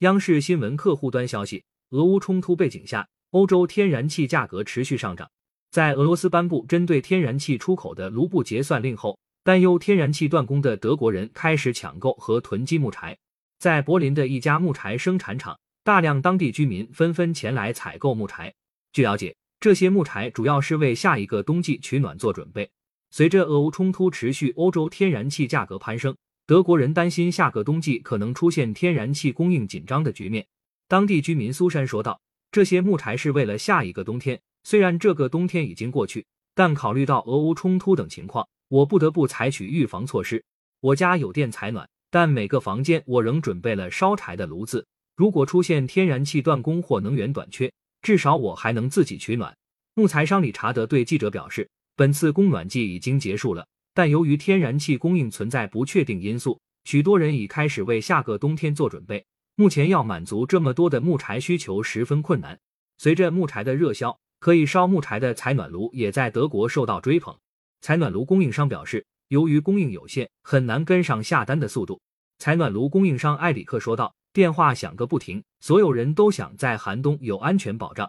[0.00, 5.28] 央视新闻客户端消息，俄乌冲突背景下，欧洲天然气价格持续上涨。
[5.72, 13.18] 在俄罗斯颁布针对天然气出口的卢布结算令后，担忧天然气断供的德国人开始抢购和囤积木柴。
[13.58, 18.54] 在柏林的一家木柴生产厂，大量当地居民纷纷前来采购木柴。
[18.92, 22.70] 据了解，这些木柴主要是为下一个冬季取暖做准备。
[23.10, 26.16] 随着俄乌冲突持续，欧洲天然气价格攀升。
[26.48, 30.46] 德国人担心下个冬季可能出现天然气供应紧张的局面。
[30.88, 32.18] 当地居民苏珊说道
[32.50, 36.24] ：“这些木柴是为了下一个冬天，虽然这个冬天已经过去，
[36.54, 40.42] 但考虑到俄乌冲突等情况，我不得不采取预防措施。
[40.80, 44.86] 我家有电采暖，但每个房间我仍准备了烧柴的炉子。
[45.16, 49.54] 如果出现天然气断供或能源短缺，至少我还能自己取暖。”
[49.92, 53.66] 木材商理查德对记者表示：“本次供暖季已经结束了。”
[53.98, 59.26] 但由于天然气供应存在不确定因素，许多人已开始为下个冬天做准备。
[59.56, 62.56] 目前要满足这么多的木柴需求十分困难。
[62.98, 67.36] 随着木柴的热销，可以烧木柴的采暖炉也在德国受到追捧。
[67.80, 72.00] 采暖炉供应商表示，由于供应有限，很难跟上下单的速度。
[72.38, 78.08] 采暖炉供应商埃里克说道：“电话响个不停，所有人都想在寒冬有安全保障，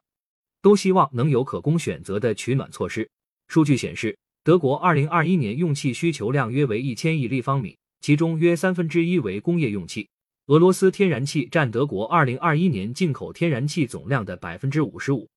[0.61, 3.09] 都希望能有可供选择的取暖措施。”
[3.49, 4.15] 数据显示。
[4.49, 10.09] 德国二零二一年用气需求量约为一千亿立方米，其中约三分之一为工业用气。
[10.47, 15.29] 俄罗斯天然气占德国二零二一年进口天然气总量的百分之五十五。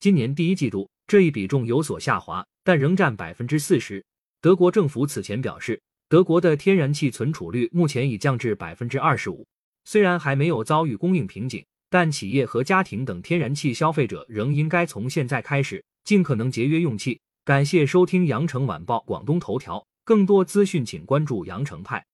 [0.00, 4.04] 今年第一季度，这一比重有所下滑，但仍占百分之四十。
[4.40, 9.46] 德国政府此前表示，德国的天然气存储率目前已降至百分之二十五。
[9.84, 17.20] 虽然还没有遭遇供应瓶颈，但企业和家庭等天然气消费者仍应该从现在开始尽可能节约用气。
[17.44, 22.06] 感谢收听羊城晚报广东头条，更多资讯请关注羊城派。